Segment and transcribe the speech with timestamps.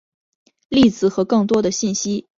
[0.69, 2.29] 例子和更多的讯息请见锐音符。